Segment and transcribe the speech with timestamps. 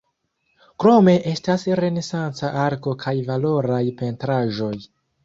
[0.83, 4.73] Krome estas renesanca arko kaj valoraj pentraĵoj.